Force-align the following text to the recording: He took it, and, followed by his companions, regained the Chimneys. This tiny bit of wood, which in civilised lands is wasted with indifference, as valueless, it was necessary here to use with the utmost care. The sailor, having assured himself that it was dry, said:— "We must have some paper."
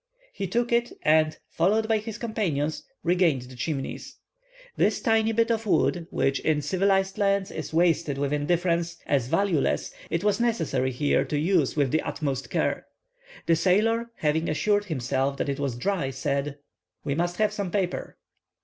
He 0.33 0.47
took 0.47 0.71
it, 0.71 0.91
and, 1.03 1.37
followed 1.47 1.87
by 1.87 1.99
his 1.99 2.17
companions, 2.17 2.83
regained 3.03 3.43
the 3.43 3.55
Chimneys. 3.55 4.17
This 4.75 4.99
tiny 4.99 5.31
bit 5.31 5.51
of 5.51 5.67
wood, 5.67 6.07
which 6.09 6.39
in 6.39 6.63
civilised 6.63 7.19
lands 7.19 7.51
is 7.51 7.71
wasted 7.71 8.17
with 8.17 8.33
indifference, 8.33 8.97
as 9.05 9.27
valueless, 9.27 9.93
it 10.09 10.23
was 10.23 10.39
necessary 10.39 10.89
here 10.91 11.23
to 11.25 11.37
use 11.37 11.75
with 11.75 11.91
the 11.91 12.01
utmost 12.01 12.49
care. 12.49 12.87
The 13.45 13.55
sailor, 13.55 14.09
having 14.15 14.49
assured 14.49 14.85
himself 14.85 15.37
that 15.37 15.49
it 15.49 15.59
was 15.59 15.77
dry, 15.77 16.09
said:— 16.09 16.57
"We 17.03 17.13
must 17.13 17.37
have 17.37 17.53
some 17.53 17.69
paper." 17.69 18.17